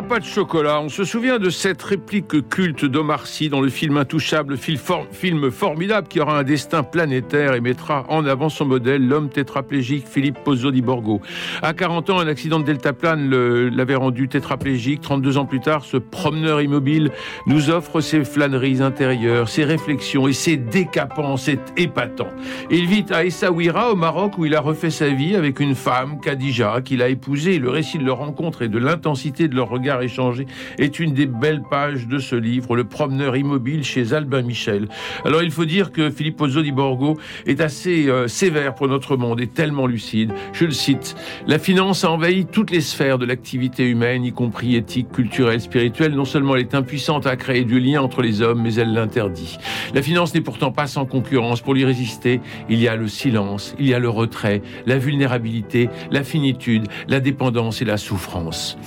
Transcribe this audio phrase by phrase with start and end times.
[0.00, 0.80] Pas de chocolat.
[0.80, 6.08] On se souvient de cette réplique culte d'Omar Sy dans le film Intouchable, film formidable
[6.08, 10.70] qui aura un destin planétaire et mettra en avant son modèle, l'homme tétraplégique Philippe Pozzo
[10.70, 11.20] di Borgo.
[11.60, 13.28] À 40 ans, un accident de deltaplane
[13.68, 15.02] l'avait rendu tétraplégique.
[15.02, 17.10] 32 ans plus tard, ce promeneur immobile
[17.46, 21.36] nous offre ses flâneries intérieures, ses réflexions et ses décapants.
[21.36, 22.28] C'est épatant.
[22.70, 26.18] Il vit à Essaouira, au Maroc, où il a refait sa vie avec une femme,
[26.20, 27.58] Khadija, qu'il a épousée.
[27.58, 30.46] Le récit de leur rencontre et de l'intensité de leur regard regard échangé
[30.78, 34.88] est une des belles pages de ce livre, Le promeneur immobile chez Albin Michel.
[35.24, 39.40] Alors il faut dire que Pozzo di Borgo est assez euh, sévère pour notre monde
[39.40, 40.32] et tellement lucide.
[40.52, 41.14] Je le cite,
[41.46, 46.14] La finance a envahi toutes les sphères de l'activité humaine, y compris éthique, culturelle, spirituelle.
[46.14, 49.58] Non seulement elle est impuissante à créer du lien entre les hommes, mais elle l'interdit.
[49.94, 51.60] La finance n'est pourtant pas sans concurrence.
[51.60, 55.88] Pour lui résister, il y a le silence, il y a le retrait, la vulnérabilité,
[56.10, 58.78] la finitude, la dépendance et la souffrance.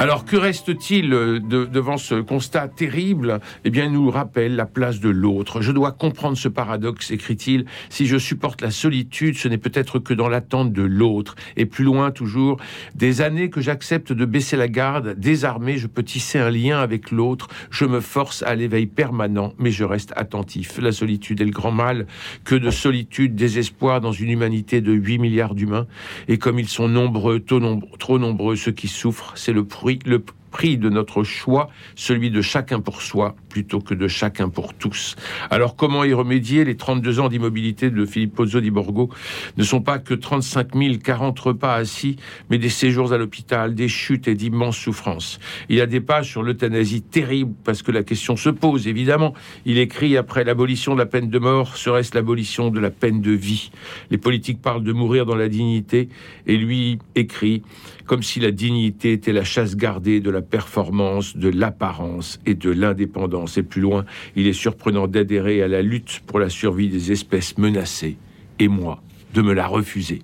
[0.00, 3.40] Alors que reste-t-il euh, devant ce constat terrible?
[3.64, 5.60] Eh bien, il nous rappelle la place de l'autre.
[5.60, 7.64] Je dois comprendre ce paradoxe, écrit-il.
[7.90, 11.34] Si je supporte la solitude, ce n'est peut-être que dans l'attente de l'autre.
[11.56, 12.60] Et plus loin toujours,
[12.94, 17.10] des années que j'accepte de baisser la garde, désarmé, je peux tisser un lien avec
[17.10, 17.48] l'autre.
[17.72, 20.78] Je me force à l'éveil permanent, mais je reste attentif.
[20.80, 22.06] La solitude est le grand mal.
[22.44, 25.88] Que de solitude, désespoir dans une humanité de 8 milliards d'humains.
[26.28, 29.64] Et comme ils sont nombreux, trop nombreux, ceux qui souffrent, c'est le
[30.04, 30.24] le
[30.58, 35.14] prix de notre choix, celui de chacun pour soi plutôt que de chacun pour tous.
[35.50, 36.64] Alors comment y remédier?
[36.64, 39.08] Les 32 ans d'immobilité de Philippe Pozzo di Borgo
[39.56, 40.70] ne sont pas que 35
[41.00, 42.16] 040 repas assis,
[42.50, 45.38] mais des séjours à l'hôpital, des chutes et d'immenses souffrances.
[45.68, 49.34] Il a des pages sur l'euthanasie terrible parce que la question se pose, évidemment.
[49.64, 53.30] Il écrit après l'abolition de la peine de mort, serait-ce l'abolition de la peine de
[53.30, 53.70] vie?
[54.10, 56.08] Les politiques parlent de mourir dans la dignité
[56.48, 57.62] et lui écrit
[58.08, 62.70] comme si la dignité était la chasse gardée de la performance, de l'apparence et de
[62.70, 63.58] l'indépendance.
[63.58, 64.04] Et plus loin,
[64.36, 68.16] il est surprenant d'adhérer à la lutte pour la survie des espèces menacées,
[68.58, 69.02] et moi,
[69.34, 70.22] de me la refuser.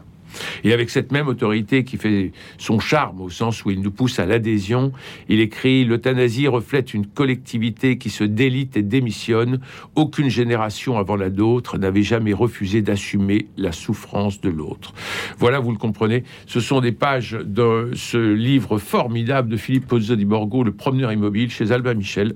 [0.64, 4.18] Et avec cette même autorité qui fait son charme au sens où il nous pousse
[4.18, 4.92] à l'adhésion,
[5.28, 9.60] il écrit L'euthanasie reflète une collectivité qui se délite et démissionne.
[9.94, 14.92] Aucune génération avant la nôtre n'avait jamais refusé d'assumer la souffrance de l'autre.
[15.38, 20.16] Voilà, vous le comprenez, ce sont des pages de ce livre formidable de Philippe Pozzo
[20.16, 22.34] di Borgo, Le promeneur immobile, chez Albin Michel,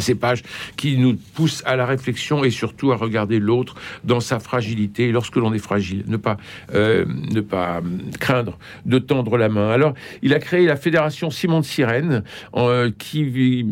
[0.00, 0.42] ces pages
[0.76, 5.12] qui nous poussent à la réflexion et surtout à regarder l'autre dans sa fragilité.
[5.12, 6.36] lorsque l'on est fragile, ne pas,
[6.74, 7.80] euh, ne pas
[8.20, 9.70] craindre de tendre la main.
[9.70, 12.22] Alors, il a créé la fédération Simon de Sirène,
[12.54, 13.66] euh, qui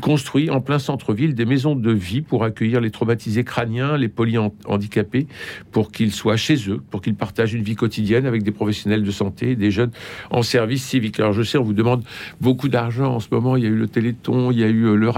[0.00, 5.26] construit en plein centre-ville des maisons de vie pour accueillir les traumatisés crâniens, les polyhandicapés,
[5.72, 9.10] pour qu'ils soient chez eux, pour qu'ils partagent une vie quotidienne avec des professionnels de
[9.10, 9.90] santé, des jeunes
[10.30, 11.18] en service civique.
[11.20, 12.04] Alors, je sais, on vous demande
[12.40, 13.56] beaucoup d'argent en ce moment.
[13.56, 15.08] Il y a eu le Téléthon, il y a eu euh, le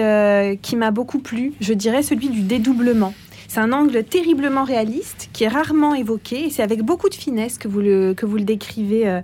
[0.62, 3.14] qui m'a beaucoup plu, je dirais celui du dédoublement.
[3.48, 7.56] C'est un angle terriblement réaliste qui est rarement évoqué et c'est avec beaucoup de finesse
[7.56, 9.20] que vous le, que vous le décrivez,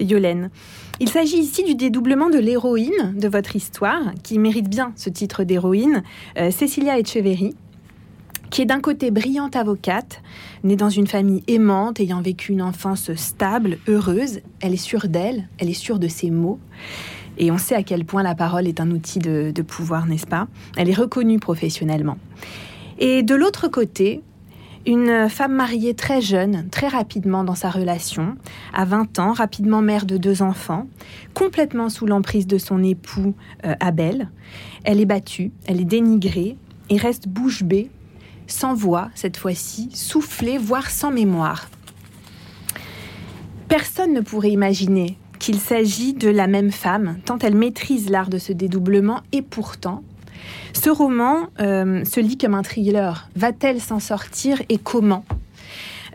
[0.00, 0.50] Yolène.
[1.02, 5.42] Il s'agit ici du dédoublement de l'héroïne de votre histoire, qui mérite bien ce titre
[5.42, 6.04] d'héroïne,
[6.38, 7.56] euh, Cecilia Echeverry,
[8.50, 10.22] qui est d'un côté brillante avocate,
[10.62, 14.42] née dans une famille aimante, ayant vécu une enfance stable, heureuse.
[14.60, 16.60] Elle est sûre d'elle, elle est sûre de ses mots.
[17.36, 20.28] Et on sait à quel point la parole est un outil de, de pouvoir, n'est-ce
[20.28, 20.46] pas?
[20.76, 22.16] Elle est reconnue professionnellement.
[23.00, 24.22] Et de l'autre côté,
[24.86, 28.36] une femme mariée très jeune, très rapidement dans sa relation,
[28.72, 30.86] à 20 ans, rapidement mère de deux enfants,
[31.34, 33.34] complètement sous l'emprise de son époux
[33.64, 34.28] euh, Abel.
[34.84, 36.56] Elle est battue, elle est dénigrée
[36.90, 37.90] et reste bouche bée,
[38.46, 41.68] sans voix cette fois-ci, soufflée, voire sans mémoire.
[43.68, 48.38] Personne ne pourrait imaginer qu'il s'agit de la même femme, tant elle maîtrise l'art de
[48.38, 50.02] ce dédoublement, et pourtant,
[50.72, 53.28] ce roman euh, se lit comme un thriller.
[53.36, 55.24] Va-t-elle s'en sortir et comment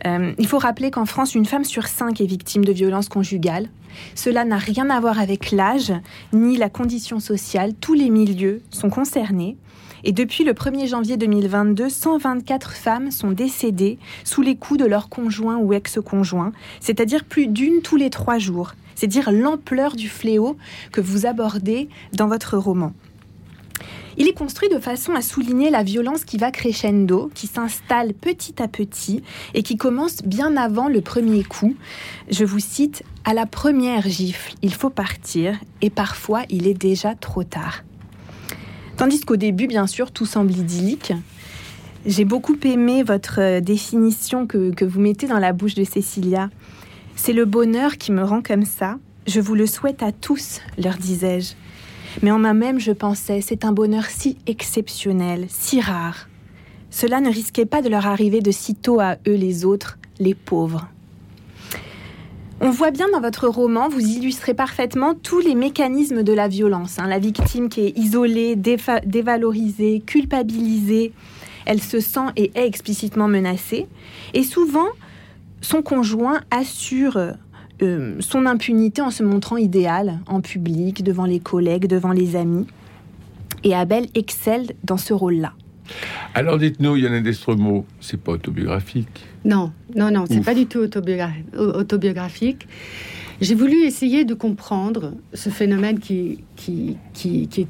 [0.06, 3.68] euh, il faut rappeler qu'en France, une femme sur cinq est victime de violences conjugales.
[4.14, 5.92] Cela n'a rien à voir avec l'âge
[6.32, 7.74] ni la condition sociale.
[7.80, 9.56] Tous les milieux sont concernés.
[10.04, 15.08] Et depuis le 1er janvier 2022, 124 femmes sont décédées sous les coups de leur
[15.08, 18.74] conjoint ou ex-conjoint, c'est-à-dire plus d'une tous les trois jours.
[18.94, 20.56] C'est dire l'ampleur du fléau
[20.92, 22.92] que vous abordez dans votre roman.
[24.20, 28.60] Il est construit de façon à souligner la violence qui va crescendo, qui s'installe petit
[28.60, 29.22] à petit
[29.54, 31.76] et qui commence bien avant le premier coup.
[32.28, 37.14] Je vous cite, à la première gifle, il faut partir et parfois il est déjà
[37.14, 37.84] trop tard.
[38.96, 41.12] Tandis qu'au début, bien sûr, tout semble idyllique.
[42.04, 46.50] J'ai beaucoup aimé votre définition que, que vous mettez dans la bouche de Cécilia.
[47.14, 48.98] C'est le bonheur qui me rend comme ça.
[49.28, 51.54] Je vous le souhaite à tous, leur disais-je.
[52.22, 56.28] Mais en moi-même, je pensais, c'est un bonheur si exceptionnel, si rare.
[56.90, 60.88] Cela ne risquait pas de leur arriver de sitôt à eux les autres, les pauvres.
[62.60, 66.98] On voit bien dans votre roman, vous illustrez parfaitement tous les mécanismes de la violence.
[66.98, 67.06] Hein.
[67.06, 71.12] La victime qui est isolée, dévalorisée, culpabilisée,
[71.66, 73.86] elle se sent et est explicitement menacée.
[74.34, 74.88] Et souvent,
[75.60, 77.34] son conjoint assure
[77.82, 82.66] euh, son impunité en se montrant idéal en public, devant les collègues, devant les amis.
[83.64, 85.52] Et Abel excelle dans ce rôle-là.
[86.34, 89.26] Alors dites-nous, Yann Destremo, c'est pas autobiographique?
[89.44, 92.68] Non, non, non, c'est pas du tout autobiographique.
[93.40, 97.68] J'ai voulu essayer de comprendre ce phénomène qui, qui, qui, est,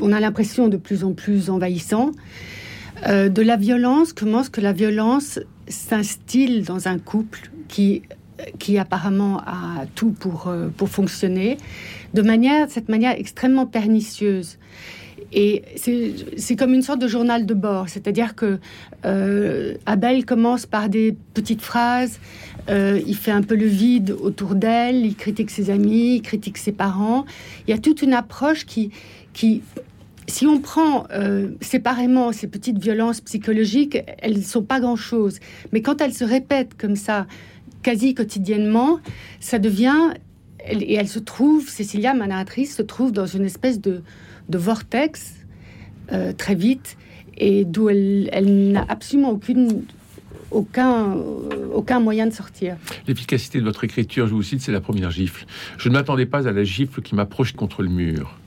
[0.00, 2.10] on a l'impression de plus en plus envahissant,
[3.06, 8.02] euh, de la violence, comment est-ce que la violence s'instille dans un couple qui
[8.58, 11.58] qui apparemment a tout pour, euh, pour fonctionner,
[12.14, 14.58] de manière, cette manière extrêmement pernicieuse.
[15.32, 18.58] Et c'est comme une sorte de journal de bord, c'est-à-dire que
[19.04, 22.18] euh, Abel commence par des petites phrases,
[22.70, 26.56] euh, il fait un peu le vide autour d'elle, il critique ses amis, il critique
[26.56, 27.26] ses parents.
[27.66, 28.90] Il y a toute une approche qui,
[29.34, 29.60] qui
[30.28, 31.06] si on prend
[31.62, 35.40] séparément ces petites violences psychologiques, elles ne sont pas grand-chose.
[35.72, 37.26] Mais quand elles se répètent comme ça,
[37.82, 39.00] quasi quotidiennement,
[39.40, 40.12] ça devient
[40.70, 44.02] et elle se trouve, Cécilia, ma narratrice, se trouve dans une espèce de,
[44.50, 45.34] vortex
[46.12, 46.96] euh, très vite
[47.36, 49.84] et d'où elle, n'a absolument aucune,
[50.50, 51.14] aucun,
[51.72, 52.76] aucun moyen de sortir.
[53.06, 55.46] L'efficacité de votre écriture, je vous cite, c'est la première gifle.
[55.76, 58.38] Je ne m'attendais pas à la gifle qui m'approche contre le mur.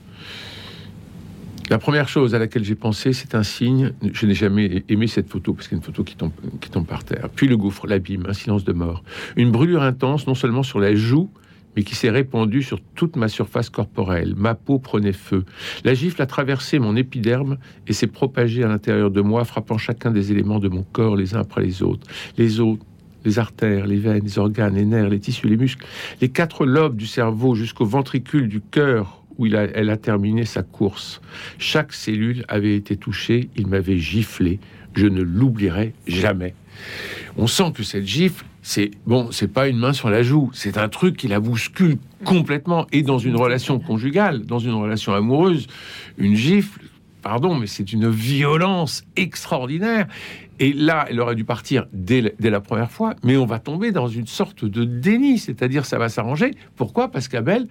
[1.72, 3.94] La première chose à laquelle j'ai pensé, c'est un signe.
[4.12, 7.30] Je n'ai jamais aimé cette photo parce qu'il photo qui tombe, qui tombe par terre.
[7.34, 9.02] Puis le gouffre, l'abîme, un silence de mort.
[9.36, 11.30] Une brûlure intense, non seulement sur la joue,
[11.74, 14.34] mais qui s'est répandue sur toute ma surface corporelle.
[14.36, 15.46] Ma peau prenait feu.
[15.82, 20.10] La gifle a traversé mon épiderme et s'est propagée à l'intérieur de moi, frappant chacun
[20.10, 22.06] des éléments de mon corps les uns après les autres.
[22.36, 22.76] Les os,
[23.24, 25.86] les artères, les veines, les organes, les nerfs, les tissus, les muscles,
[26.20, 31.20] les quatre lobes du cerveau jusqu'au ventricule du cœur où elle a terminé sa course.
[31.58, 34.60] Chaque cellule avait été touchée, il m'avait giflé.
[34.94, 36.54] Je ne l'oublierai jamais.
[37.36, 40.78] On sent que cette gifle, c'est bon, c'est pas une main sur la joue, c'est
[40.78, 42.86] un truc qui la bouscule complètement.
[42.92, 45.66] Et dans une relation conjugale, dans une relation amoureuse,
[46.18, 46.80] une gifle,
[47.22, 50.06] pardon, mais c'est une violence extraordinaire.
[50.60, 53.90] Et là, elle aurait dû partir dès, dès, la première fois, mais on va tomber
[53.90, 56.52] dans une sorte de déni, c'est-à-dire ça va s'arranger.
[56.76, 57.08] Pourquoi?
[57.10, 57.66] Parce qu'Abel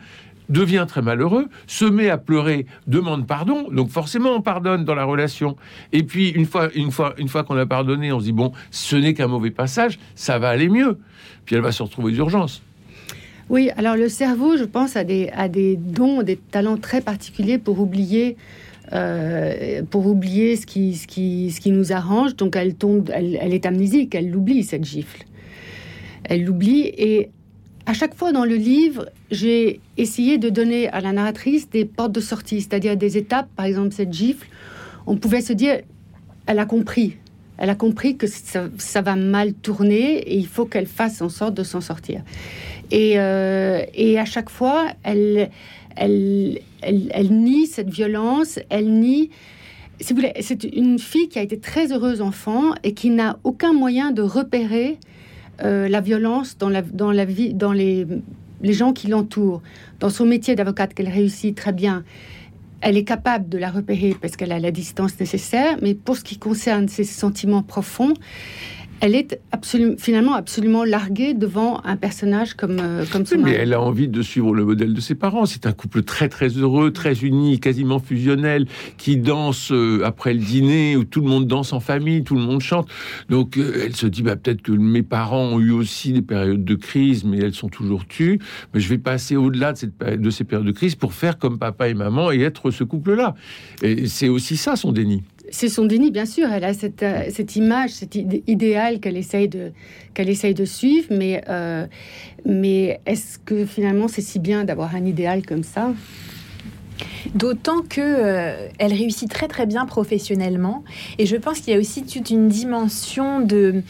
[0.50, 3.68] devient très malheureux, se met à pleurer, demande pardon.
[3.72, 5.56] Donc forcément, on pardonne dans la relation.
[5.92, 8.52] Et puis une fois, une fois, une fois qu'on a pardonné, on se dit bon,
[8.72, 10.98] ce n'est qu'un mauvais passage, ça va aller mieux.
[11.46, 12.62] Puis elle va se retrouver d'urgence.
[13.50, 17.80] Oui, alors le cerveau, je pense, a des, des dons, des talents très particuliers pour
[17.80, 18.38] oublier.
[18.94, 22.36] Euh, pour oublier ce qui, ce, qui, ce qui nous arrange.
[22.36, 25.24] Donc elle tombe, elle, elle est amnésique, elle l'oublie, cette gifle.
[26.26, 27.30] Elle l'oublie et
[27.86, 32.12] à chaque fois dans le livre, j'ai essayé de donner à la narratrice des portes
[32.12, 33.48] de sortie, c'est-à-dire des étapes.
[33.56, 34.48] Par exemple, cette gifle,
[35.08, 35.82] on pouvait se dire,
[36.46, 37.18] elle a compris.
[37.58, 41.54] Elle a compris que ça, va mal tourner et il faut qu'elle fasse en sorte
[41.54, 42.24] de s'en sortir.
[42.90, 45.50] Et, euh, et, à chaque fois, elle,
[45.96, 49.30] elle, elle, nie cette violence, elle nie
[50.00, 53.38] si vous voulez, c'est une fille qui a été très heureuse enfant et qui n'a
[53.44, 54.98] aucun moyen de repérer
[55.64, 58.08] euh, la violence dans la, dans la vie, dans les,
[58.62, 59.62] les gens qui l'entourent.
[60.00, 62.04] Dans son métier d'avocate qu'elle réussit très bien,
[62.82, 66.24] elle est capable de la repérer parce qu'elle a la distance nécessaire, mais pour ce
[66.24, 68.14] qui concerne ses sentiments profonds,
[69.02, 73.74] elle est absolument, finalement absolument larguée devant un personnage comme, euh, comme son Mais elle
[73.74, 75.48] a envie de suivre le modèle de ses parents.
[75.48, 78.68] C'est un couple très très heureux, très uni, quasiment fusionnel,
[78.98, 82.42] qui danse euh, après le dîner, où tout le monde danse en famille, tout le
[82.42, 82.88] monde chante.
[83.28, 86.64] Donc euh, elle se dit bah, peut-être que mes parents ont eu aussi des périodes
[86.64, 88.40] de crise, mais elles sont toujours tues.
[88.74, 91.58] Mais je vais passer au-delà de, cette, de ces périodes de crise pour faire comme
[91.58, 93.34] papa et maman et être ce couple-là.
[93.82, 95.24] Et c'est aussi ça son déni.
[95.52, 96.52] C'est son déni, bien sûr.
[96.52, 99.72] Elle a cette, euh, cette image, cet idéal qu'elle essaye de
[100.14, 101.86] qu'elle essaye de suivre, mais euh,
[102.46, 105.94] mais est-ce que finalement c'est si bien d'avoir un idéal comme ça?
[107.36, 110.84] D'autant que euh, elle réussit très très bien professionnellement,
[111.18, 113.84] et je pense qu'il y a aussi toute une dimension de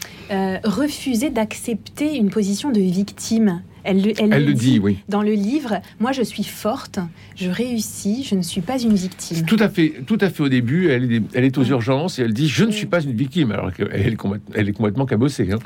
[0.64, 3.62] refuser d'accepter une position de victime.
[3.84, 4.98] Elle, le dit, oui.
[5.08, 6.98] Dans le livre, moi je suis forte,
[7.36, 9.44] je réussis, je ne suis pas une victime.
[9.44, 12.22] Tout à fait, tout à fait au début, elle est, elle est aux urgences et
[12.22, 14.16] elle dit je ne suis pas une victime, alors qu'elle est,
[14.54, 15.50] elle est complètement cabossée.
[15.52, 15.58] Hein.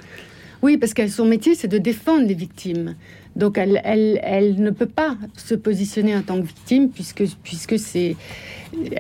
[0.62, 2.94] Oui, parce que son métier c'est de défendre les victimes.
[3.37, 7.78] Donc elle, elle, elle, ne peut pas se positionner en tant que victime puisque, puisque
[7.78, 8.16] c'est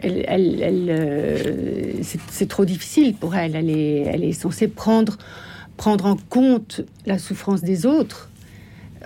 [0.02, 0.24] elle,
[0.62, 1.92] elle, euh,
[2.30, 3.56] c'est trop difficile pour elle.
[3.56, 5.16] Elle est, elle est censée prendre,
[5.78, 8.28] prendre en compte la souffrance des autres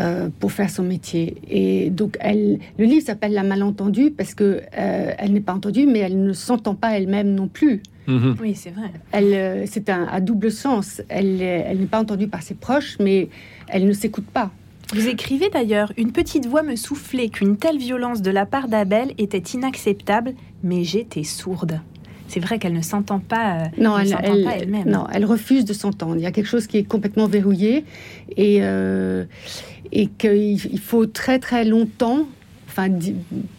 [0.00, 1.36] euh, pour faire son métier.
[1.50, 5.84] Et donc, elle, le livre s'appelle La malentendue parce que euh, elle n'est pas entendue,
[5.86, 7.82] mais elle ne s'entend pas elle-même non plus.
[8.06, 8.36] Mhm.
[8.40, 8.90] Oui, c'est vrai.
[9.12, 11.02] Elle, euh, c'est un à double sens.
[11.10, 13.28] Elle, elle n'est pas entendue par ses proches, mais
[13.68, 14.50] elle ne s'écoute pas.
[14.94, 19.12] Vous écrivez d'ailleurs Une petite voix me soufflait qu'une telle violence de la part d'Abel
[19.18, 21.80] était inacceptable, mais j'étais sourde
[22.30, 23.64] c'est vrai qu'elle ne s'entend pas.
[23.76, 26.14] non, elle, elle, même Non, elle refuse de s'entendre.
[26.16, 27.84] Il y a quelque chose qui est complètement verrouillé
[28.36, 28.60] et
[29.92, 32.26] et qu'il faut très très longtemps,
[32.68, 32.88] enfin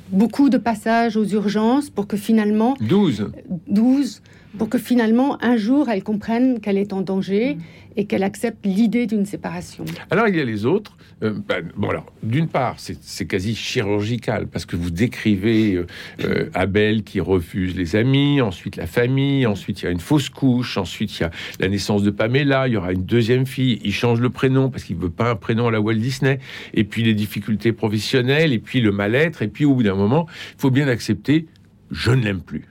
[0.09, 3.31] beaucoup de passages aux urgences pour que finalement 12
[3.67, 4.21] 12
[4.57, 7.55] pour que finalement un jour elle comprenne qu'elle est en danger.
[7.55, 7.61] Mm
[7.95, 9.85] et qu'elle accepte l'idée d'une séparation.
[10.09, 10.97] Alors il y a les autres.
[11.23, 15.85] Euh, ben, bon alors, d'une part, c'est quasi chirurgical parce que vous décrivez euh,
[16.23, 20.29] euh, Abel qui refuse les amis, ensuite la famille, ensuite il y a une fausse
[20.29, 23.79] couche, ensuite il y a la naissance de Pamela, il y aura une deuxième fille,
[23.83, 26.39] il change le prénom parce qu'il veut pas un prénom à la Walt Disney,
[26.73, 30.27] et puis les difficultés professionnelles, et puis le mal-être, et puis au bout d'un moment,
[30.57, 31.45] il faut bien accepter,
[31.91, 32.70] je ne l'aime plus.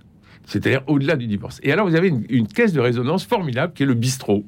[0.50, 1.60] C'est-à-dire au-delà du divorce.
[1.62, 4.44] Et alors vous avez une, caisse de résonance formidable qui est le bistrot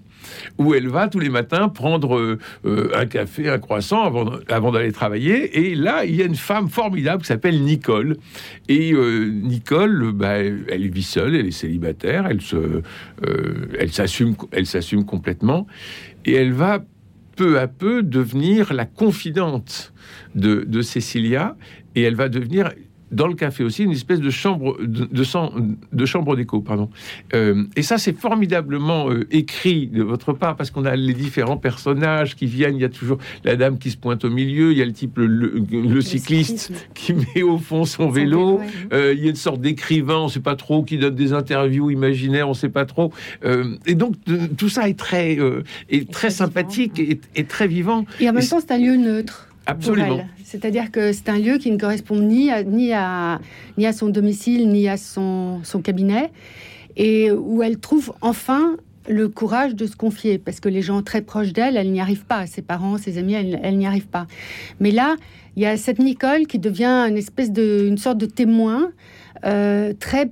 [0.59, 4.03] où elle va tous les matins prendre euh, euh, un café, un croissant
[4.49, 5.59] avant, d'aller travailler.
[5.59, 8.17] Et là, il y a une femme formidable qui s'appelle Nicole.
[8.69, 12.83] Et euh, Nicole, bah, elle vit seule, elle est célibataire, elle se,
[13.91, 15.67] s'assume, elle s'assume complètement,
[16.25, 16.85] et elle va
[17.37, 19.93] peu à peu devenir la confidente
[20.35, 21.57] de, de Cécilia,
[21.95, 22.71] et elle va devenir
[23.13, 25.07] dans le café aussi une espèce de chambre de,
[25.93, 26.89] de, chambre d'écho, pardon.
[27.35, 31.59] Euh, et ça, c'est formidablement euh, écrit de votre part parce qu'on a les différents
[31.59, 32.77] personnages qui viennent.
[32.77, 34.93] Il y a toujours la dame qui se pointe au milieu, il y a le
[34.93, 38.61] type le, cycliste qui met au fond son, vélo.
[38.93, 41.33] Euh, il y a une sorte d'écrivain, on ne sait pas trop, qui donne des
[41.33, 43.13] interviews imaginaires, on ne sait pas trop.
[43.87, 44.15] et donc
[44.57, 45.39] tout ça est très
[45.91, 48.05] est très sympathique et, et, très vivant.
[48.21, 49.52] Et en même temps, c'est un lieu neutre.
[49.67, 50.27] Absolument.
[50.45, 53.41] C'est-à-dire que c'est un lieu qui ne correspond ni à, ni à,
[53.79, 56.31] ni à son domicile, ni à son, son cabinet,
[56.97, 58.77] et où elle trouve enfin
[59.09, 62.25] le courage de se confier, parce que les gens très proches d'elle, elle n'y arrive
[62.25, 62.47] pas.
[62.47, 64.27] Ses parents, ses amis, elle, n'y arrive pas.
[64.81, 65.17] Mais là,
[65.57, 68.93] il y a cette Nicole qui devient une espèce de, une sorte de témoin
[69.45, 70.31] euh, très,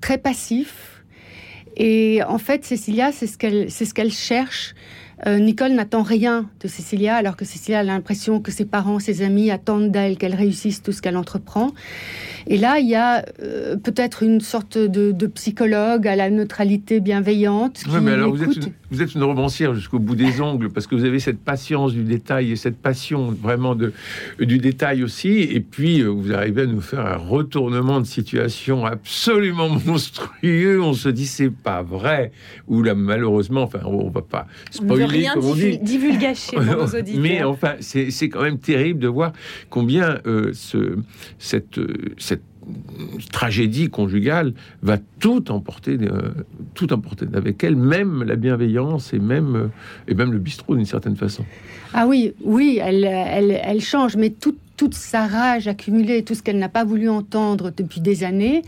[0.00, 1.02] très passif.
[1.76, 4.74] Et en fait, Cécilia, c'est ce qu'elle, c'est ce qu'elle cherche
[5.26, 9.22] euh, Nicole n'attend rien de Cécilia, alors que Cécilia a l'impression que ses parents, ses
[9.22, 11.72] amis attendent d'elle qu'elle réussisse tout ce qu'elle entreprend.
[12.48, 17.82] Et là, il y a euh, peut-être une sorte de, psychologue à la neutralité bienveillante.
[17.84, 20.86] Qui mais alors vous êtes, une, vous êtes, une, romancière jusqu'au bout des ongles, parce
[20.86, 23.92] que vous avez cette patience du détail et cette passion vraiment de,
[24.38, 25.40] du détail aussi.
[25.40, 30.80] Et puis, euh, vous arrivez à nous faire un retournement de situation absolument monstrueux.
[30.80, 32.32] On se dit, c'est pas vrai.
[32.68, 35.78] Ou là, malheureusement, enfin, on va pas spoiler, rien comme on dit.
[35.78, 37.22] divulgacher nos auditeurs.
[37.22, 39.32] Mais enfin, c'est quand même terrible de voir
[39.70, 40.96] combien euh, ce,
[41.38, 41.80] cette,
[42.18, 42.42] cette
[43.30, 46.30] tragédie conjugale va tout emporter, euh,
[46.74, 49.68] tout emporter avec elle, même la bienveillance et même, euh,
[50.08, 51.44] et même le bistrot d'une certaine façon.
[51.92, 56.42] Ah oui, oui, elle, elle, elle change, mais tout, toute sa rage accumulée, tout ce
[56.42, 58.62] qu'elle n'a pas voulu entendre depuis des années,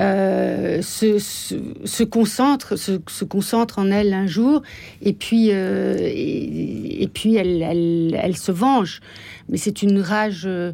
[0.00, 4.62] euh, se, concentre, se, concentre en elle un jour,
[5.00, 7.62] et puis, euh, et, puis elle,
[8.20, 9.00] elle, se venge.
[9.48, 10.72] Mais c'est une rage, euh,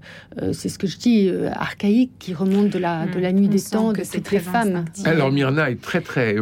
[0.53, 3.93] c'est ce que je dis, archaïque, qui remonte de la, de la nuit des temps
[3.93, 4.87] de toutes les femmes.
[5.05, 6.37] Alors Myrna est très très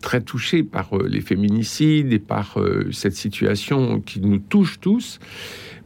[0.00, 2.58] très touchée par les féminicides et par
[2.92, 5.20] cette situation qui nous touche tous.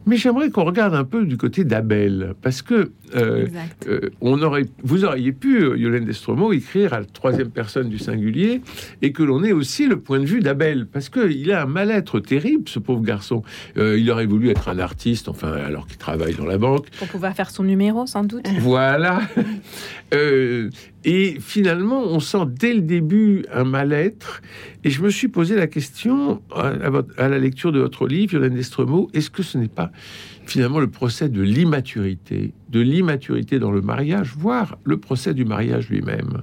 [0.05, 3.47] Mais j'aimerais qu'on regarde un peu du côté d'Abel, parce que euh,
[3.87, 7.99] euh, on aurait, vous auriez pu, euh, Yolène Destromo, écrire à la troisième personne du
[7.99, 8.61] singulier,
[9.01, 12.19] et que l'on ait aussi le point de vue d'Abel, parce qu'il a un mal-être
[12.19, 13.43] terrible, ce pauvre garçon.
[13.75, 16.87] il aurait voulu être un artiste, enfin, alors qu'il travaille dans la banque.
[16.97, 18.47] Pour pouvoir faire son numéro, sans doute.
[18.59, 19.21] Voilà.
[21.05, 24.41] et finalement, on sent dès le début un mal-être.
[24.83, 29.09] Et je me suis posé la question, à, la lecture de votre livre, Yolène Destromo,
[29.13, 29.91] est-ce que ce n'est pas
[30.45, 35.89] finalement le procès de l'immaturité, de l'immaturité dans le mariage, voire le procès du mariage
[35.89, 36.41] lui-même?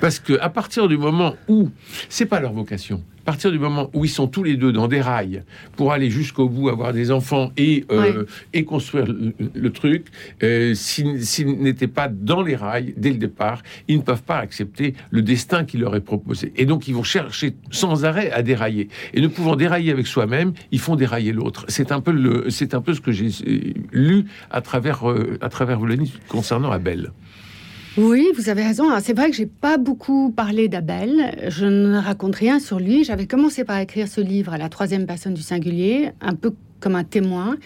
[0.00, 1.70] Parce que à partir du moment où
[2.10, 4.86] c'est pas leur vocation, à partir du moment où ils sont tous les deux dans
[4.86, 5.44] des rails
[5.76, 10.08] pour aller jusqu'au bout, avoir des enfants et, euh, et construire le, truc,
[10.42, 14.92] euh, s'ils n'étaient pas dans les rails dès le départ, ils ne peuvent pas accepter
[15.08, 16.52] le destin qui leur est proposé.
[16.56, 18.90] Et donc, ils vont chercher sans arrêt à dérailler.
[19.14, 21.64] Et ne pouvant dérailler avec soi-même, ils font dérailler l'autre.
[21.68, 23.30] C'est un peu le, c'est un peu ce que j'ai
[23.90, 25.80] lu à travers, euh, à travers
[26.28, 27.10] concernant Abel.
[27.96, 28.86] Oui, vous avez raison.
[29.00, 31.36] C'est vrai que j'ai pas beaucoup parlé d'Abel.
[31.48, 33.04] Je ne raconte rien sur lui.
[33.04, 36.96] J'avais commencé par écrire ce livre à la troisième personne du singulier, un peu comme
[36.96, 37.56] un témoin,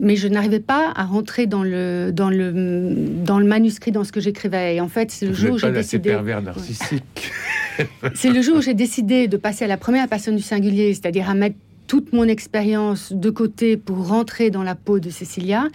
[0.00, 4.12] mais je n'arrivais pas à rentrer dans le dans le dans le manuscrit, dans ce
[4.12, 4.76] que j'écrivais.
[4.76, 6.10] Et en fait, c'est le jour où j'ai décidé.
[6.10, 7.30] pervers narcissique.
[8.14, 11.28] c'est le jour où j'ai décidé de passer à la première personne du singulier, c'est-à-dire
[11.28, 15.68] à mettre toute mon expérience de côté pour rentrer dans la peau de Cécilia,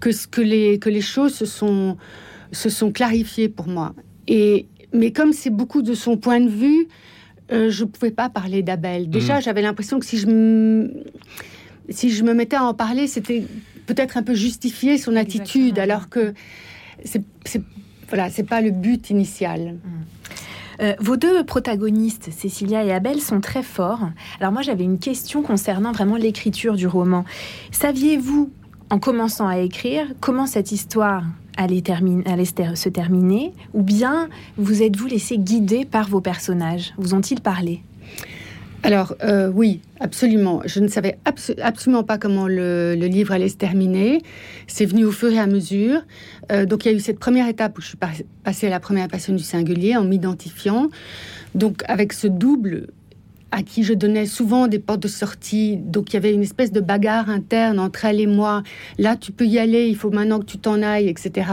[0.00, 1.98] que ce que les que les choses se sont
[2.52, 3.94] se sont clarifiés pour moi.
[4.26, 6.88] Et, mais comme c'est beaucoup de son point de vue,
[7.50, 9.08] euh, je ne pouvais pas parler d'Abel.
[9.08, 9.42] Déjà, mm.
[9.42, 10.92] j'avais l'impression que si je, me,
[11.88, 13.44] si je me mettais à en parler, c'était
[13.86, 16.34] peut-être un peu justifier son attitude, alors que
[17.04, 17.22] c'est
[18.08, 19.74] voilà, c'est pas le but initial.
[19.74, 19.78] Mm.
[20.80, 24.10] Euh, vos deux protagonistes, Cécilia et Abel, sont très forts.
[24.40, 27.24] Alors moi, j'avais une question concernant vraiment l'écriture du roman.
[27.72, 28.50] Saviez-vous,
[28.90, 31.24] en commençant à écrire, comment cette histoire
[31.56, 36.94] allait, se terminer Ou bien vous êtes-vous laissé guider par vos personnages?
[36.96, 37.82] Vous ont-ils parlé?
[38.84, 40.62] Alors euh, oui, absolument.
[40.64, 44.22] Je ne savais absolument pas comment le, livre allait se terminer.
[44.68, 46.00] C'est venu au fur et à mesure.
[46.52, 47.98] Euh, donc il y a eu cette première étape où je suis
[48.44, 50.88] passée à la première personne du singulier en m'identifiant.
[51.56, 52.86] Donc avec ce double
[53.50, 55.76] à qui je donnais souvent des portes de sortie.
[55.76, 58.62] Donc il y avait une espèce de bagarre interne entre elle et moi.
[58.98, 61.50] Là, tu peux y aller, il faut maintenant que tu t'en ailles, etc.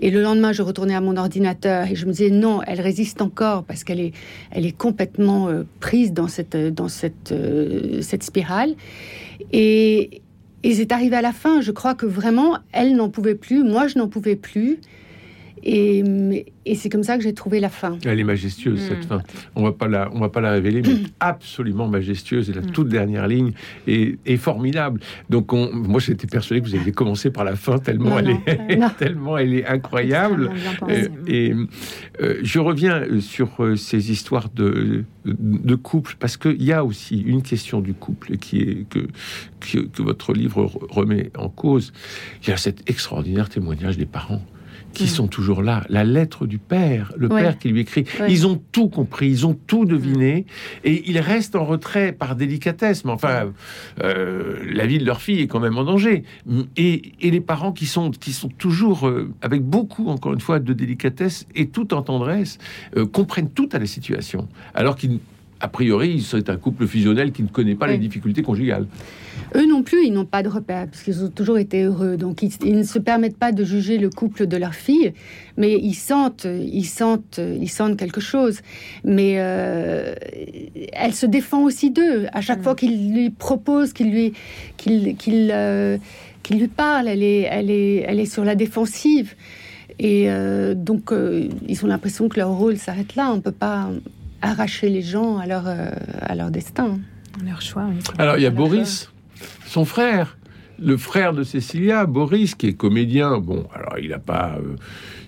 [0.00, 3.22] Et le lendemain, je retournais à mon ordinateur et je me disais non, elle résiste
[3.22, 4.12] encore parce qu'elle est,
[4.50, 8.74] elle est complètement euh, prise dans cette, dans cette, euh, cette spirale.
[9.52, 10.22] Et,
[10.62, 11.60] et c'est arrivé à la fin.
[11.60, 14.80] Je crois que vraiment, elle n'en pouvait plus, moi je n'en pouvais plus.
[15.62, 17.98] Et, et c'est comme ça que j'ai trouvé la fin.
[18.04, 19.08] Elle est majestueuse cette mm.
[19.08, 19.22] fin.
[19.56, 22.50] On va pas la, on va pas la révéler, mais absolument majestueuse.
[22.50, 22.72] Et la mm.
[22.72, 23.52] toute dernière ligne
[23.86, 25.00] est, formidable.
[25.30, 29.36] Donc moi j'étais persuadé que vous aviez commencé par la fin tellement elle est, tellement
[29.38, 30.50] elle est incroyable.
[31.26, 31.54] et,
[32.20, 37.20] euh, je reviens sur euh, ces histoires de, de couple parce qu'il y a aussi
[37.20, 39.08] une question du couple qui est que,
[39.60, 41.92] que, que votre livre remet en cause.
[42.42, 44.42] Il y a cet extraordinaire témoignage des parents
[44.92, 45.08] qui mm.
[45.08, 45.84] sont toujours là.
[45.88, 48.04] La lettre du père, le père qui lui écrit.
[48.28, 50.46] Ils ont tout compris, ils ont tout deviné,
[50.84, 53.04] et ils restent en retrait par délicatesse.
[53.04, 53.52] Mais enfin,
[54.02, 56.24] euh, la vie de leur fille est quand même en danger.
[56.76, 60.72] Et, les parents qui sont, qui sont toujours, euh, avec beaucoup, encore une fois, de
[60.72, 62.58] délicatesse et tout en tendresse,
[62.96, 64.48] euh, comprennent tout à la situation.
[64.74, 65.20] Alors qu'ils
[65.60, 68.86] a priori, c'est un couple fusionnel qui ne connaît pas les difficultés conjugales.
[69.56, 72.16] Eux non plus, ils n'ont pas de repères, parce qu'ils ont toujours été heureux.
[72.16, 75.12] Donc, ils, ne se permettent pas de juger le couple de leur fille,
[75.56, 78.60] mais ils sentent, ils sentent, ils sentent quelque chose.
[79.04, 80.14] Mais euh,
[80.92, 82.26] elle se défend aussi d'eux.
[82.32, 82.62] À chaque mm.
[82.62, 84.34] fois qu'il lui propose, qu'il lui,
[84.76, 85.96] qu'il, qu'il, euh,
[86.42, 89.34] qu'il lui parle, elle est, elle est, elle est sur la défensive.
[89.98, 91.10] Et euh, donc,
[91.66, 93.32] ils ont l'impression que leur rôle s'arrête là.
[93.32, 93.90] On peut pas,
[94.42, 96.98] arracher les gens à leur, euh, à leur destin.
[97.44, 97.86] Leur choix.
[98.18, 99.12] Alors, il y a Boris,
[99.66, 100.36] son frère,
[100.80, 103.38] le frère de Cécilia, Boris, qui est comédien.
[103.38, 104.58] Bon, alors, il n'a pas.
[104.58, 104.76] Euh,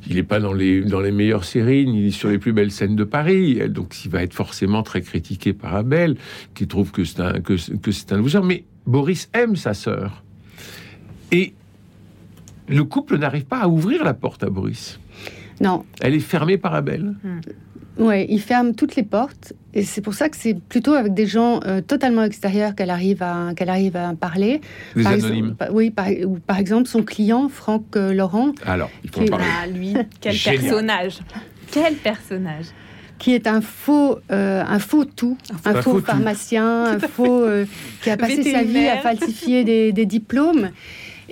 [0.09, 2.97] il n'est pas dans les, dans les meilleures séries, ni sur les plus belles scènes
[2.97, 3.61] de Paris.
[3.69, 6.17] Donc, il va être forcément très critiqué par Abel,
[6.55, 8.41] qui trouve que c'est un, que, que c'est un loser.
[8.43, 10.25] Mais Boris aime sa sœur.
[11.33, 11.53] Et
[12.67, 14.99] le couple n'arrive pas à ouvrir la porte à Boris.
[15.61, 15.85] Non.
[16.01, 17.15] Elle est fermée par Abel.
[17.99, 21.27] Ouais, il ferme toutes les portes et c'est pour ça que c'est plutôt avec des
[21.27, 24.61] gens euh, totalement extérieurs qu'elle arrive à qu'elle arrive à parler.
[24.97, 25.45] Des Par anonymes.
[25.61, 29.25] exemple- oui, par, ou par exemple son client Franck euh, Laurent, Alors, il faut en
[29.25, 29.45] Qui est parler.
[29.63, 30.61] Ah, lui, quel Génial.
[30.63, 31.19] personnage
[31.71, 32.67] Quel personnage
[33.19, 36.07] qui est un faux, euh, un faux tout, un, un faux, faux tout.
[36.07, 37.67] pharmacien, un faux euh,
[38.03, 40.71] qui a passé sa vie à falsifier des, des diplômes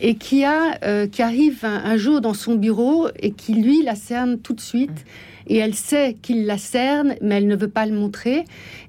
[0.01, 3.83] et qui a, euh, qui arrive un, un jour dans son bureau et qui lui
[3.83, 5.05] la cerne tout de suite.
[5.49, 8.45] Et elle sait qu'il la cerne, mais elle ne veut pas le montrer.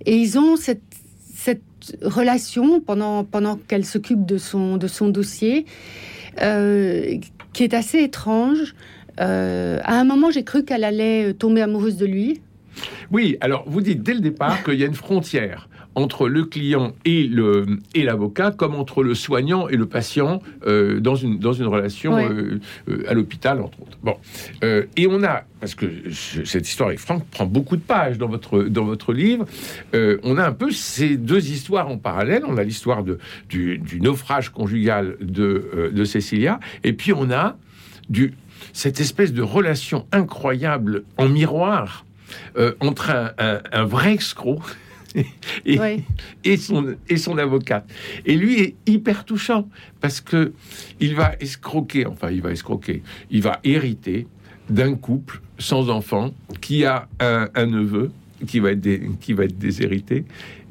[0.05, 0.81] Et ils ont cette,
[1.33, 1.61] cette
[2.01, 5.65] relation pendant, pendant qu'elle s'occupe de son, de son dossier,
[6.41, 7.17] euh,
[7.53, 8.75] qui est assez étrange.
[9.19, 12.41] Euh, à un moment, j'ai cru qu'elle allait tomber amoureuse de lui.
[13.11, 16.93] Oui, alors vous dites dès le départ qu'il y a une frontière entre le client
[17.03, 21.53] et le et l'avocat, comme entre le soignant et le patient euh, dans une dans
[21.53, 22.27] une relation Ouais.
[22.29, 23.97] euh, euh, à l'hôpital entre autres.
[24.03, 24.15] Bon,
[24.61, 28.27] et on a parce que ce- cette histoire avec Franck prend beaucoup de pages dans
[28.27, 29.45] votre dans votre livre.
[30.23, 32.43] on a un peu ces deux histoires en parallèle.
[32.47, 33.17] On a l'histoire de
[33.49, 37.57] du, du naufrage conjugal de de Cécilia, et puis on a
[38.09, 38.33] du
[38.73, 42.05] cette espèce de relation incroyable en miroir
[42.79, 44.61] entre un, un- un vrai escroc
[46.43, 47.89] et, son, et son avocate.
[48.25, 49.67] Et lui est hyper touchant
[50.01, 50.53] parce que
[50.99, 54.27] il va escroquer, enfin il va escroquer, il va hériter
[54.69, 58.11] d'un couple sans enfant qui a un, un neveu
[58.47, 60.25] qui va, être dé- qui va être déshérité.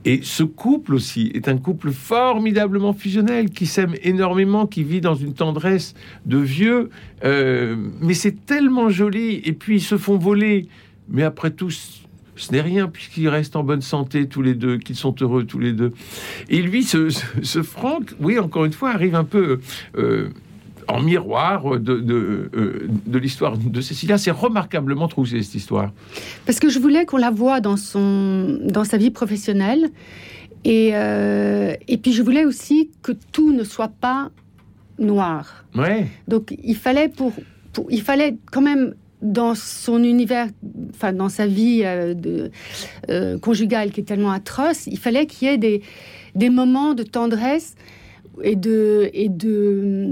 [0.05, 5.16] Et ce couple aussi est un couple formidablement fusionnel, qui s'aime énormément, qui vit dans
[5.16, 6.88] une tendresse de vieux.
[7.24, 9.42] Euh, mais c'est tellement joli.
[9.44, 10.68] Et puis ils se font voler.
[11.09, 11.70] Mais après tout,
[12.38, 15.59] ce n'est rien, puisqu'ils restent en bonne santé tous les deux, qu'ils sont heureux tous
[15.59, 15.92] les deux.
[16.48, 19.61] Et lui, ce, ce, ce Franck, oui, encore une fois, arrive un peu
[19.96, 20.31] euh,
[20.87, 24.16] en miroir de, de, euh, de l'histoire de Cécilia.
[24.16, 25.92] C'est remarquablement trouvé, cette histoire.
[26.46, 29.90] Parce que je voulais qu'on la voie dans, son, dans sa vie professionnelle.
[30.64, 34.31] Et, euh, et puis je voulais aussi que tout ne soit pas
[34.98, 35.64] noir.
[35.74, 36.09] Ouais.
[36.27, 37.33] Donc il fallait, pour,
[37.72, 40.46] pour- il fallait quand même dans son univers,
[40.94, 42.50] enfin dans sa vie euh, de,
[43.11, 45.83] euh, conjugale qui est tellement atroce, il fallait qu'il y ait des,
[46.35, 47.74] des moments de tendresse
[48.44, 50.07] et de, et de,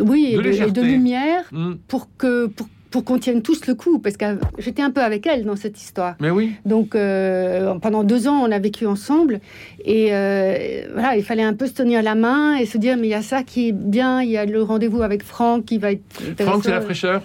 [0.00, 0.82] oui, et De de, et de légèreté.
[0.82, 1.72] lumière Mm.
[1.88, 4.24] pour que pour, pour qu'on tienne tous le coup, parce que
[4.58, 6.14] j'étais un peu avec elle dans cette histoire.
[6.20, 6.52] Mais oui.
[6.66, 9.40] Donc euh, pendant deux ans, on a vécu ensemble
[9.84, 13.06] et euh, voilà, il fallait un peu se tenir la main et se dire mais
[13.08, 15.78] il y a ça qui est bien, il y a le rendez-vous avec Franck qui
[15.78, 16.02] va être.
[16.38, 17.22] Franck, c'est la fraîcheur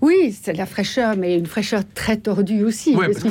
[0.00, 2.94] Oui, c'est de la fraîcheur, mais une fraîcheur très tordue aussi.
[2.94, 3.28] Ouais, parce Tout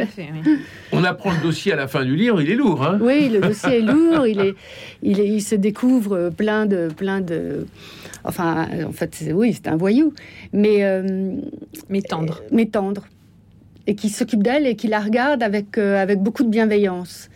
[0.00, 0.58] à fait, oui.
[0.92, 2.82] on apprend le dossier à la fin du livre, il est lourd.
[2.84, 4.54] Hein Oui, le dossier est lourd, il, est,
[5.02, 7.66] il, est- il se découvre plein de, plein de,
[8.24, 10.14] enfin, en fait, oui, c'est un voyou,
[10.54, 11.32] mais euh,
[11.90, 12.42] Mais tendre.
[12.50, 13.06] mais tendre,
[13.86, 17.28] et qui s'occupe d'elle et qui la regarde avec, euh, avec beaucoup de bienveillance.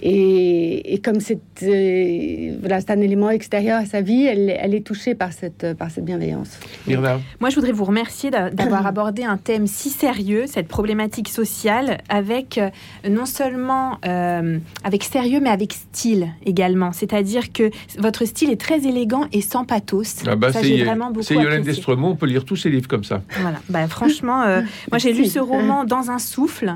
[0.00, 4.58] Et, et comme c'est euh, voilà, c'est un élément extérieur à sa vie, elle, est-
[4.60, 6.58] elle est touchée par cette, par cette bienveillance.
[6.86, 11.28] Myrna Moi, je voudrais vous remercier d'a- d'avoir abordé un thème si sérieux, cette problématique
[11.28, 12.70] sociale, avec euh,
[13.08, 16.92] non seulement euh, avec sérieux, mais avec style également.
[16.92, 20.24] C'est-à-dire que votre style est très élégant et sans pathos.
[20.26, 21.72] Ah bah, Ça, j'ai vraiment beaucoup c'est Yolande apprécié.
[21.74, 23.22] Destremaux, on peut lire tous ses livres comme ça.
[23.40, 23.58] Voilà.
[23.68, 26.74] Bah, franchement, euh, moi j'ai lu ce roman dans un souffle,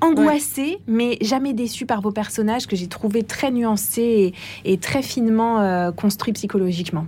[0.00, 5.02] angoissé, mais jamais déçu par vos personnages que j'ai trouvé très nuancés et, et très
[5.02, 7.06] finement euh, construits psychologiquement.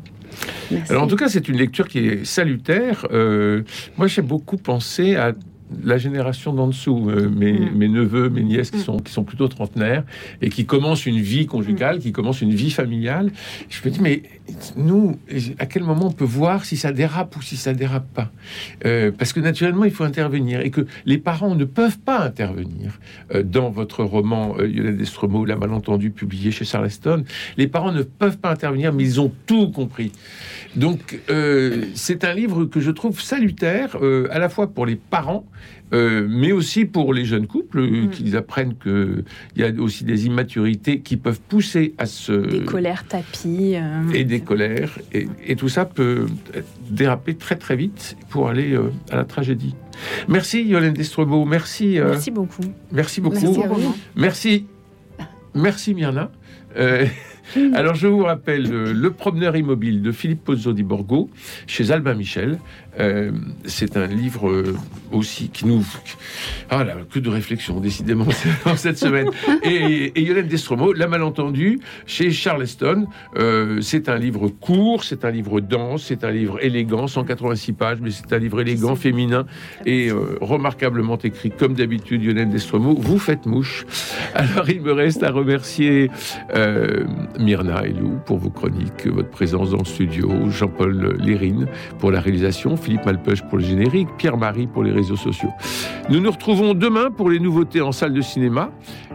[0.71, 0.93] Merci.
[0.93, 3.07] Alors en tout cas, c'est une lecture qui est salutaire.
[3.13, 3.63] Euh,
[3.97, 5.33] moi, j'ai beaucoup pensé à
[5.85, 7.71] la génération d'en dessous, euh, mes, Mm.
[7.77, 8.83] mes neveux, mes nièces qui Mm.
[8.85, 10.05] sont, qui sont plutôt trentenaires
[10.43, 12.01] et qui commencent une vie conjugale, Mm.
[12.01, 13.31] qui commencent une vie familiale.
[13.69, 14.23] Je me dis, mais
[14.77, 15.19] nous,
[15.59, 18.31] à quel moment on peut voir si ça dérape ou si ça dérape pas?
[18.85, 22.99] Euh, Parce que naturellement, il faut intervenir et que les parents ne peuvent pas intervenir.
[23.35, 27.25] Euh, dans votre roman, Yolande Destremaux, La malentendue, publié chez Charleston,
[27.57, 30.13] les parents ne peuvent pas intervenir, mais ils ont tout compris.
[30.77, 31.21] Donc,
[31.95, 33.97] c'est un livre que je trouve salutaire,
[34.31, 35.45] à la fois pour les parents,
[35.93, 38.11] euh, mais aussi pour les jeunes couples, euh, Mm.
[38.11, 39.25] qu'ils apprennent qu'il
[39.57, 42.33] y a aussi des immaturités qui peuvent pousser à ce...
[42.33, 43.75] Des colères tapis.
[43.75, 44.99] euh, Et des colères.
[45.13, 46.27] Et, et tout ça peut
[46.89, 49.75] déraper très très vite pour aller euh, à la tragédie.
[50.29, 52.63] Merci Yolande Destrebo, merci, Merci beaucoup.
[52.93, 53.37] merci beaucoup.
[53.37, 53.97] Merci.
[54.17, 54.67] Merci,
[55.55, 56.31] merci Myrna.
[57.75, 61.29] Alors je vous rappelle euh, Le promeneur immobile de Philippe Pozzo di Borgo
[61.67, 62.59] chez Albin Michel.
[62.99, 63.31] Euh,
[63.65, 64.77] c'est un livre euh,
[65.13, 65.85] aussi qui nous...
[66.71, 68.27] Ah là, que de réflexion, décidément,
[68.77, 69.29] cette semaine.
[69.63, 73.07] Et, et Yolande Destromo, La Malentendue, chez Charleston.
[73.37, 77.99] Euh, c'est un livre court, c'est un livre dense, c'est un livre élégant, 186 pages,
[78.01, 79.47] mais c'est un livre élégant, féminin
[79.87, 81.51] et remarquablement écrit.
[81.51, 83.87] Comme d'habitude, Yolande Destromo, vous faites mouche.
[84.35, 86.11] Alors, il me reste à remercier
[87.39, 91.67] Myrna et Lou pour vos chroniques, votre présence dans le studio, Jean-Paul Lérine
[91.99, 95.51] pour la réalisation, Philippe Malpeuch pour le générique, Pierre-Marie pour les réseaux sociaux.
[96.09, 98.71] Nous nous retrouvons demain pour les nouveautés en salle de cinéma.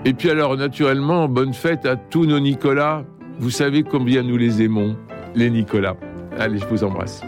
[0.06, 3.04] Et puis alors, naturellement, bonne fête à tous nos Nicolas.
[3.39, 4.95] Vous savez combien nous les aimons,
[5.36, 5.95] les Nicolas.
[6.38, 7.21] Allez, je vous embrasse.